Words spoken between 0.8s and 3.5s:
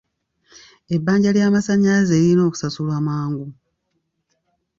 Ebbanja ly'amasannyalaze lirina okusasulwa mangu.